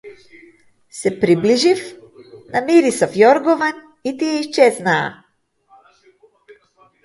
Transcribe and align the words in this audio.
Се 0.99 1.11
приближив, 1.23 1.83
намирисав 2.55 3.13
јоргован 3.23 3.79
и 4.13 4.17
тие 4.25 4.41
исчезнаа. 4.47 5.07